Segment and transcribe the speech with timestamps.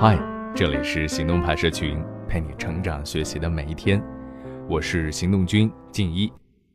[0.00, 0.16] 嗨，
[0.54, 4.00] 这里是行动派社群，陪你成长学习的每一天。
[4.68, 6.32] 我是行动君静一，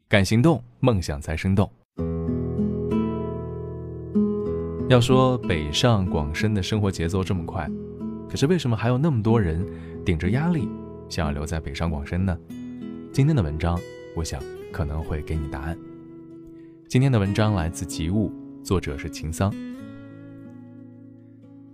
[0.10, 1.72] 敢行动，梦想才生动。
[4.90, 7.66] 要说北上广深的生活节奏这么快，
[8.30, 9.66] 可是为什么还有那么多人
[10.04, 10.68] 顶着压力
[11.08, 12.38] 想要留在北上广深呢？
[13.14, 13.80] 今天的文章，
[14.18, 15.78] 我想可能会给你答案。
[16.90, 18.30] 今天的文章来自吉物，
[18.62, 19.50] 作者是秦桑。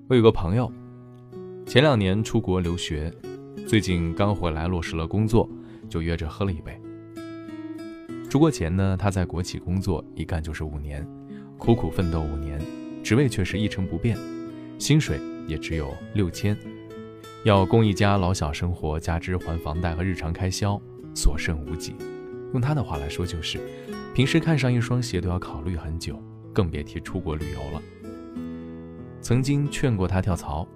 [0.08, 0.72] 我有个朋友。
[1.70, 3.14] 前两年出国留学，
[3.68, 5.48] 最近刚回来落实了工作，
[5.88, 6.76] 就约着喝了一杯。
[8.28, 11.08] 出国前呢，他在国企工作，一干就是五年，
[11.60, 12.60] 苦苦奋斗五年，
[13.04, 14.18] 职位却是一成不变，
[14.80, 16.58] 薪水也只有六千，
[17.44, 20.82] 要供一家老小生活，加之还房贷和日常开销，
[21.14, 21.94] 所剩无几。
[22.52, 23.60] 用他的话来说，就是
[24.16, 26.20] 平时看上一双鞋都要考虑很久，
[26.52, 27.82] 更别提出国旅游了。
[29.22, 30.68] 曾经劝过他跳槽。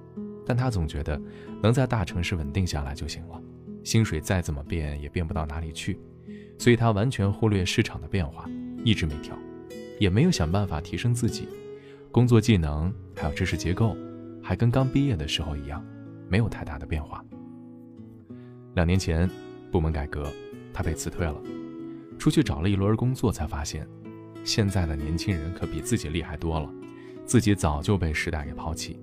[0.45, 1.20] 但他总觉得
[1.61, 3.41] 能在大城市稳定下来就行了，
[3.84, 5.99] 薪水再怎么变也变不到哪里去，
[6.57, 8.49] 所以他完全忽略市场的变化，
[8.84, 9.37] 一直没跳，
[9.99, 11.48] 也没有想办法提升自己，
[12.12, 13.95] 工作技能还有知识结构，
[14.41, 15.85] 还跟刚毕业的时候一样，
[16.27, 17.23] 没有太大的变化。
[18.75, 19.29] 两年前，
[19.71, 20.31] 部门改革，
[20.73, 21.35] 他被辞退了，
[22.18, 23.87] 出去找了一轮工作，才发现，
[24.43, 26.70] 现在的年轻人可比自己厉害多了，
[27.25, 28.99] 自己早就被时代给抛弃。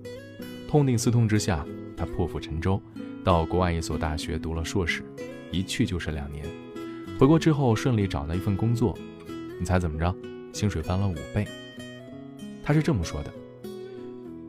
[0.71, 1.65] 痛定思痛之下，
[1.97, 2.81] 他破釜沉舟，
[3.25, 5.03] 到国外一所大学读了硕士，
[5.51, 6.45] 一去就是两年。
[7.19, 8.97] 回国之后顺利找到一份工作，
[9.59, 10.15] 你猜怎么着？
[10.53, 11.45] 薪水翻了五倍。
[12.63, 13.33] 他是这么说的：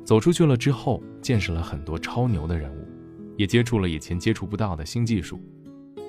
[0.04, 2.86] 走出去了之后，见识了很多超牛的人物，
[3.36, 5.40] 也接触了以前接触不到的新技术。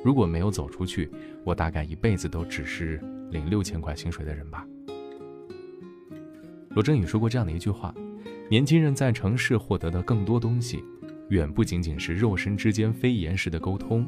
[0.04, 1.10] 如果没有走出去，
[1.44, 4.64] 我大概一辈子都只是领六千块薪水的人吧。
[6.70, 7.92] 罗振宇说过这样的一句话。
[8.50, 10.84] 年轻人在城市获得的更多东西，
[11.30, 14.06] 远不仅仅是肉身之间非言式的沟通，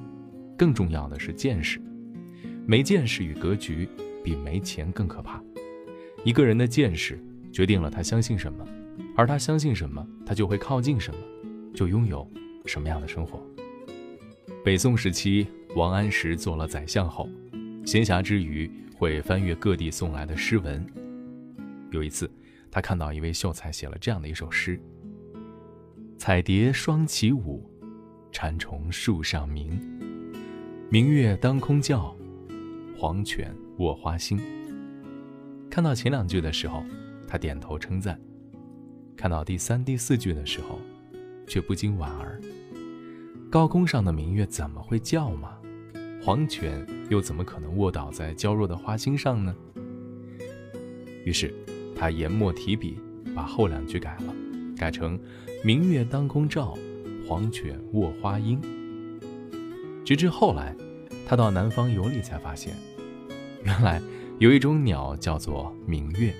[0.57, 1.81] 更重要的是见识。
[2.67, 3.87] 没见识与格局，
[4.23, 5.41] 比没钱更可怕。
[6.23, 7.19] 一个人的见识
[7.51, 8.67] 决定了他相信什么，
[9.15, 11.19] 而他相信什么，他就会靠近什么，
[11.73, 12.29] 就拥有
[12.65, 13.41] 什么样的生活。
[14.63, 17.27] 北宋时期，王安石做了宰相后，
[17.85, 20.85] 闲暇之余会翻阅各地送来的诗文。
[21.89, 22.29] 有一次。
[22.75, 24.77] 他看到一位秀才写了这样的一首诗
[26.19, 27.63] ：“彩蝶双起舞，
[28.33, 29.79] 蝉虫树上鸣。
[30.89, 32.13] 明月当空叫，
[32.97, 34.37] 黄犬卧花心。”
[35.71, 36.83] 看到前两句的时候，
[37.25, 38.13] 他点头称赞；
[39.15, 40.77] 看到第三、第四句的时候，
[41.47, 42.41] 却不禁莞尔。
[43.49, 45.57] 高空上的明月怎么会叫嘛？
[46.21, 49.55] 黄犬又怎么可能卧倒在娇弱的花心上呢？
[51.23, 51.53] 于是。
[51.95, 52.99] 他研墨提笔，
[53.33, 54.35] 把后两句改了，
[54.77, 55.19] 改成
[55.63, 56.77] “明月当空照，
[57.27, 58.59] 黄犬卧花阴”。
[60.05, 60.75] 直至后来，
[61.25, 62.75] 他到南方游历，才发现，
[63.63, 64.01] 原来
[64.37, 66.33] 有一种鸟叫做明月，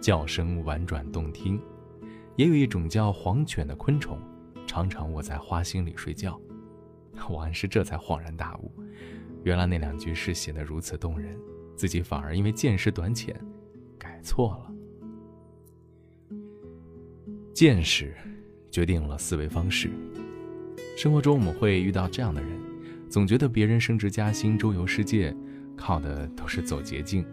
[0.00, 1.58] 叫声婉转动听；
[2.36, 4.18] 也有一种叫黄犬的昆虫，
[4.66, 6.38] 常常卧在花心里睡觉。
[7.28, 8.70] 王安石这才恍然大悟，
[9.42, 11.36] 原来那两句诗写得如此动人，
[11.74, 13.34] 自己反而因为见识短浅，
[13.98, 14.74] 改错了。
[17.52, 18.14] 见识
[18.70, 19.90] 决定了思维方式。
[20.96, 22.50] 生活中我们会遇到这样的人，
[23.08, 25.34] 总觉得别人升职加薪、周游世界，
[25.76, 27.24] 靠的都是走捷径，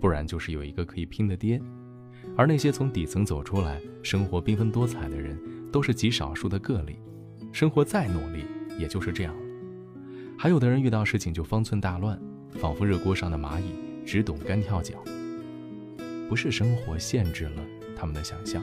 [0.00, 1.60] 不然就是有一个可以拼的爹。
[2.36, 5.38] 而那些从底层走出来、生活缤纷多彩的人，
[5.70, 6.96] 都是极少数的个例。
[7.52, 8.44] 生活再努力，
[8.78, 9.42] 也就是这样了。
[10.38, 12.18] 还有的人遇到事情就方寸大乱，
[12.60, 13.74] 仿佛热锅上的蚂蚁，
[14.06, 15.02] 只懂干跳脚。
[16.28, 17.62] 不是生活限制了
[17.96, 18.62] 他们的想象。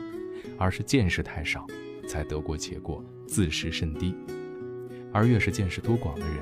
[0.57, 1.65] 而是见识太少，
[2.07, 4.15] 才得过且过，自视甚低。
[5.11, 6.37] 而越是见识多广的人，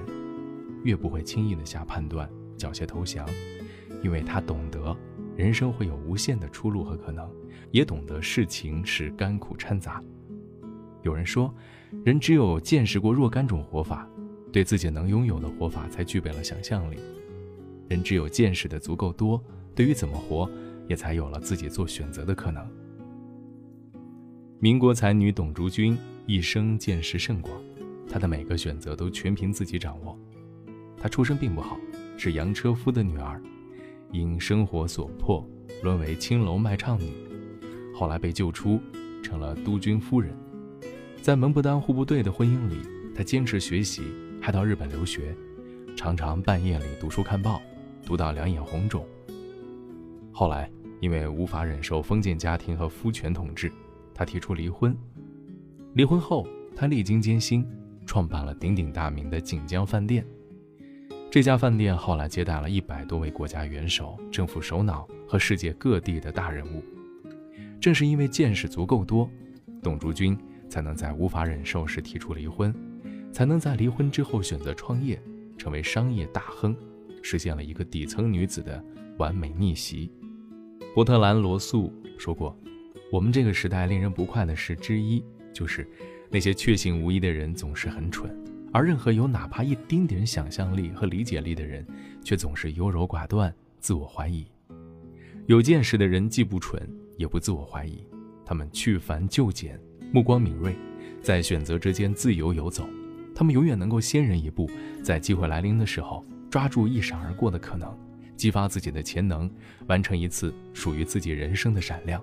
[0.84, 3.28] 越不会轻易的下判断，缴械投降，
[4.04, 4.96] 因为他懂得
[5.36, 7.30] 人生会有无限的出路和可能，
[7.72, 10.04] 也懂得事情是甘苦掺杂。
[11.04, 11.54] 有人说，
[12.04, 14.10] 人只有见识过若干种活法，
[14.52, 16.98] 对自己能拥有的活法才具备了想象力。
[17.90, 19.44] 人只有见识的足够多，
[19.76, 20.50] 对于怎么活，
[20.88, 22.68] 也才有了自己做选择的可能。
[24.60, 27.54] 民国才女董竹君一生见识甚广，
[28.10, 30.18] 她的每个选择都全凭自己掌握。
[30.98, 31.78] 她出身并不好，
[32.18, 33.42] 是洋车夫的女儿，
[34.12, 35.46] 因生活所迫
[35.82, 37.12] 沦为青楼卖唱女，
[37.94, 38.80] 后来被救出，
[39.22, 40.34] 成了督军夫人。
[41.22, 42.78] 在门不当户不对的婚姻里，
[43.14, 44.04] 她坚持学习，
[44.42, 45.36] 还到日本留学，
[45.96, 47.62] 常常半夜里读书看报，
[48.06, 49.06] 读到两眼红肿。
[50.32, 50.72] 后来
[51.02, 53.70] 因为无法忍受封建家庭和夫权统治。
[54.14, 54.96] 他提出离婚，
[55.94, 57.66] 离婚后他历经艰辛，
[58.06, 60.26] 创办了鼎鼎大名的锦江饭店。
[61.32, 66.84] 这家饭店后来接待了一百多位国家元首、政府首脑和世界各地的大人物。
[67.82, 69.30] 正是因为见识足够多，
[69.82, 70.38] 董竹君
[70.70, 72.74] 才能在无法忍受时提出离婚，
[73.32, 75.20] 才能在离婚之后选择创业，
[75.58, 76.76] 成为商业大亨，
[77.24, 78.84] 实现了一个底层女子的
[79.18, 80.12] 完美逆袭。
[80.94, 82.56] 伯特兰·罗素说过
[83.14, 85.24] ：“我们这个时代令人不快的事之一，
[85.54, 85.88] 就是
[86.32, 88.36] 那些确信无疑的人总是很蠢，
[88.72, 91.86] 而任何有哪怕一丁点想象力和理解力的人，
[92.24, 94.48] 却总是优柔寡断、自我怀疑。
[95.46, 98.04] 有见识的人既不蠢，也不自我怀疑，
[98.44, 99.80] 他们去繁就简，
[100.12, 100.76] 目光敏锐，
[101.22, 102.84] 在选择之间自由游走。
[103.36, 104.68] 他们永远能够先人一步，
[105.04, 107.96] 在机会来临的时候，抓住一闪而过的可能。”
[108.36, 109.48] 激发自己的潜能，
[109.86, 112.20] 完成一次属于自己人生的闪亮。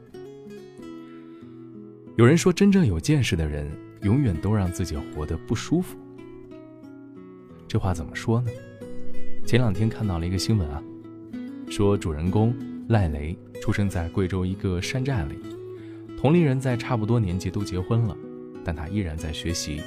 [2.17, 3.71] 有人说，真正有见识的人，
[4.03, 5.97] 永远都让自己活得不舒服。
[7.69, 8.51] 这话怎么说呢？
[9.47, 10.83] 前两天看到了一个新闻啊，
[11.71, 12.55] 说主人公
[12.89, 15.39] 赖雷出生在贵州一个山寨里，
[16.19, 18.17] 同龄人在差不多年纪都结婚了，
[18.65, 19.81] 但他依然在学习。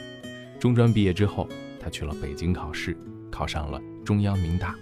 [0.59, 1.47] 中专毕业之后，
[1.79, 2.97] 他去了北京考试，
[3.29, 4.75] 考上了中央民大。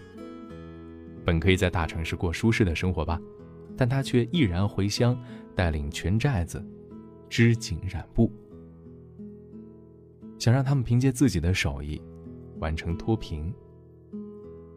[1.25, 3.19] 本可以在大城市过舒适的生活吧，
[3.75, 5.17] 但他却毅然回乡，
[5.55, 6.63] 带领全寨子
[7.31, 8.29] 织锦染布，
[10.37, 12.01] 想让他们凭借自己的手艺
[12.59, 13.53] 完成脱贫。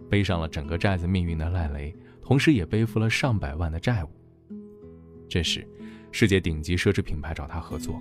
[0.09, 1.93] 背上了整个寨子命运的赖雷，
[2.23, 4.09] 同时也背负了上百万的债务。
[5.29, 5.67] 这时，
[6.13, 8.01] 世界顶级奢侈品牌找他合作，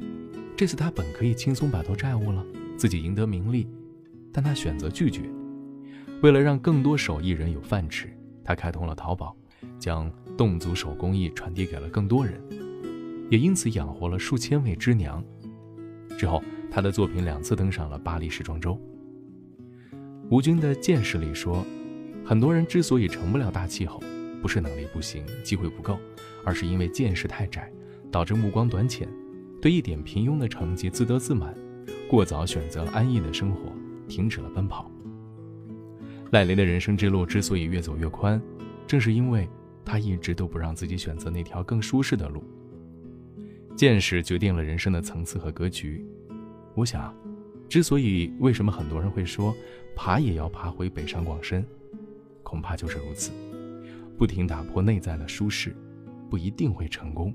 [0.55, 2.45] 这次他本可以轻松摆脱债务了，
[2.77, 3.67] 自己赢得名利，
[4.31, 5.23] 但他选择拒绝。
[6.21, 8.07] 为了让更多手艺人有饭吃。
[8.43, 9.35] 他开通了淘宝，
[9.79, 12.39] 将侗族手工艺传递给了更多人，
[13.33, 15.23] 也因此养活了数千位织娘。
[16.15, 16.39] 之后，
[16.69, 18.79] 他的作品两次登上了巴黎时装周。
[20.29, 21.65] 吴军的见识里说，
[22.23, 23.99] 很多人之所以成不了大气候，
[24.39, 25.97] 不是能力不行、机会不够，
[26.45, 27.71] 而是因为见识太窄，
[28.11, 29.09] 导致目光短浅，
[29.59, 31.55] 对一点平庸的成绩自得自满，
[32.07, 33.61] 过早选择了安逸的生活，
[34.07, 34.91] 停止了奔跑。
[36.29, 38.39] 赖雷的人生之路之所以越走越宽，
[38.85, 39.49] 正是因为
[39.83, 42.43] 他一直都不让自己选择那条更舒适的路。
[43.75, 46.05] 见识决定了人生的层次和格局。
[46.75, 47.13] 我想，
[47.67, 49.55] 之所以为什么很多人会说
[49.95, 51.65] 爬也要爬回北上广深，
[52.43, 53.31] 恐怕就是如此。
[54.17, 55.75] 不停打破内在的舒适，
[56.29, 57.33] 不一定会成功，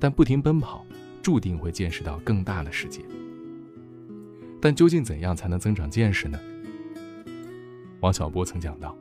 [0.00, 0.84] 但不停奔跑，
[1.22, 3.02] 注定会见识到更大的世界。
[4.60, 6.38] 但究竟怎样才能增长见识呢？
[8.00, 8.96] 王小波曾讲到，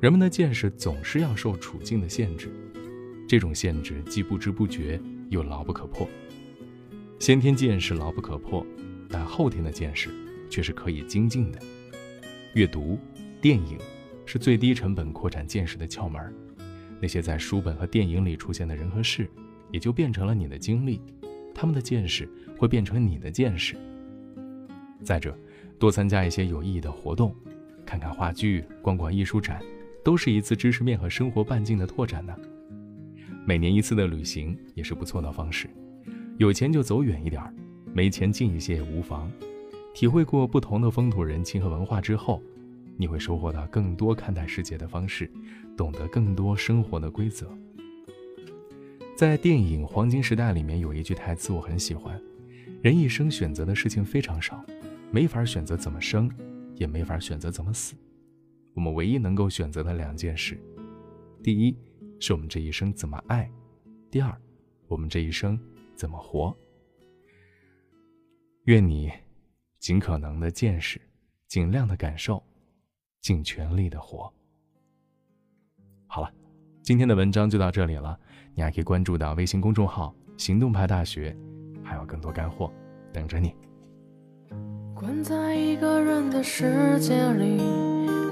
[0.00, 2.50] 人们的见识总是要受处境的限制，
[3.28, 6.08] 这种限制既不知不觉又牢不可破。
[7.18, 8.64] 先天见识牢不可破，
[9.08, 10.08] 但后天的见识
[10.48, 11.58] 却是可以精进的。
[12.54, 12.98] 阅读、
[13.40, 13.78] 电影
[14.24, 16.34] 是最低成本扩展见识的窍门。
[17.00, 19.28] 那些在书本和电影里出现的人和事，
[19.70, 21.00] 也就变成了你的经历，
[21.54, 23.76] 他们的见识会变成你的见识。
[25.04, 25.36] 再者，
[25.78, 27.34] 多参加一些有意义的活动。
[27.86, 29.62] 看看话剧，逛逛艺术展，
[30.04, 32.36] 都是一次知识面和生活半径的拓展呢。
[33.48, 35.70] 每年一次的旅行也是不错的方式。
[36.36, 37.54] 有钱就走远一点儿，
[37.94, 39.32] 没钱近一些也无妨。
[39.94, 42.42] 体会过不同的风土人情和文化之后，
[42.98, 45.30] 你会收获到更多看待世界的方式，
[45.78, 47.50] 懂得更多生活的规则。
[49.16, 52.20] 在电影《黄金时代》里面有一句台词我很喜欢：
[52.82, 54.62] 人一生选择的事情非常少，
[55.10, 56.30] 没法选择怎么生。
[56.74, 57.94] 也没法选择怎么死，
[58.74, 60.60] 我们唯一能够选择的两件事，
[61.42, 61.74] 第一
[62.20, 63.50] 是我们这一生怎么爱，
[64.10, 64.36] 第二，
[64.86, 65.58] 我们这一生
[65.94, 66.56] 怎么活。
[68.64, 69.10] 愿你
[69.78, 71.00] 尽可能的见识，
[71.46, 72.42] 尽量的感受，
[73.20, 74.32] 尽全力的活。
[76.06, 76.30] 好了，
[76.82, 78.18] 今天的文章就到这里了，
[78.54, 81.34] 你还可以关注到微信公众号“行动派大学”，
[81.84, 82.72] 还有更多干货
[83.12, 83.54] 等着你。
[84.94, 87.60] 关在一个人的世界里，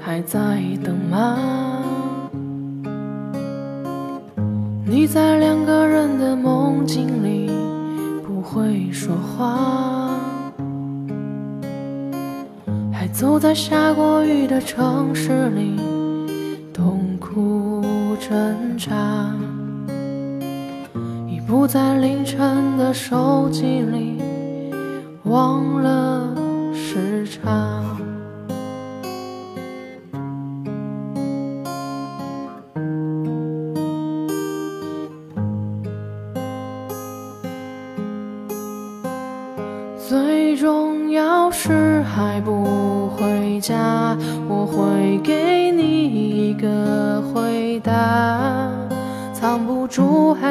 [0.01, 1.76] 还在等吗？
[4.89, 7.51] 你在两个人的梦境里，
[8.25, 10.09] 不会说话，
[12.89, 15.75] 还走在下过雨的城市里，
[16.73, 17.83] 痛苦
[18.17, 18.95] 挣扎，
[21.27, 24.21] 已不在凌晨的手机里，
[25.23, 26.33] 忘了。
[26.73, 27.83] 时差，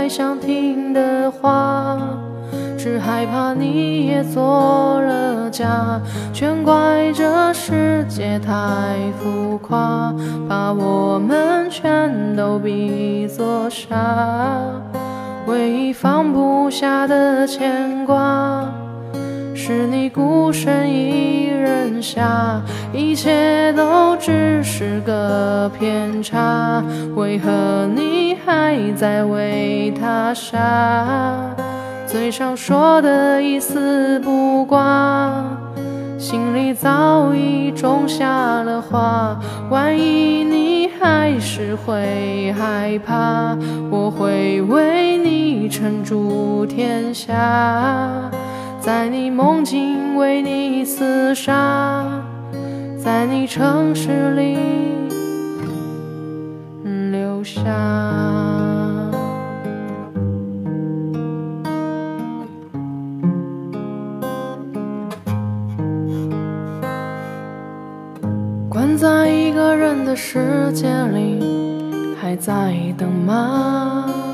[0.09, 1.99] 想听的话，
[2.79, 6.01] 只害怕你也做了假。
[6.33, 8.53] 全怪这世界太
[9.19, 10.15] 浮夸，
[10.49, 13.97] 把我们全都比作傻。
[15.47, 18.86] 唯一放不下的牵挂。
[19.67, 26.81] 是你孤身一人下，一切都只是个偏差，
[27.17, 31.53] 为何你还在为他傻？
[32.07, 35.45] 嘴上说的一丝不挂，
[36.17, 39.37] 心里早已种下了花。
[39.69, 43.59] 万一你还是会害怕，
[43.91, 47.35] 我会为你撑住天下。
[48.87, 52.07] 在你梦境为你厮杀，
[52.97, 54.57] 在你城市里
[57.11, 57.65] 留下。
[68.69, 71.43] 关在一个人的世界里，
[72.23, 74.26] 还在等吗？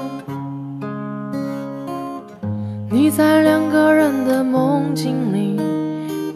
[3.03, 5.61] 你在两个人的梦境里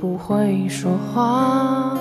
[0.01, 1.97] 不会说话，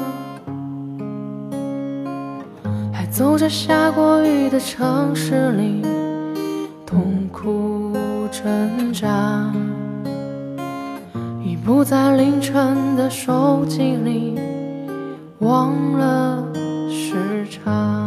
[2.91, 5.83] 还走着下过雨的城市里
[6.83, 7.93] 痛苦
[8.31, 9.53] 挣扎，
[11.43, 14.33] 已不在凌晨的手机里
[15.37, 16.43] 忘了
[16.89, 18.04] 时差。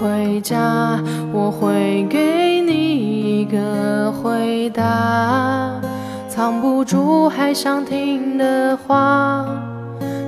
[0.00, 0.98] 回家，
[1.30, 5.78] 我会给你一个回答。
[6.26, 9.44] 藏不住还想听的话，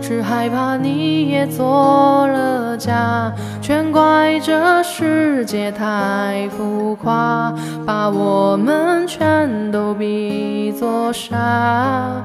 [0.02, 3.32] 只害怕你也做了假。
[3.62, 7.54] 全怪这世界太浮夸，
[7.86, 12.22] 把我们全都比作傻。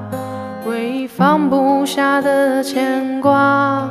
[0.66, 3.88] 唯一放不下的牵挂。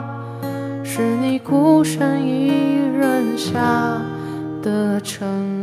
[0.97, 4.01] 是你孤身一人下
[4.63, 5.56] 的城。